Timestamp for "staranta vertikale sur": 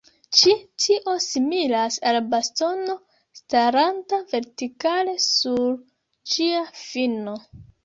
3.41-5.71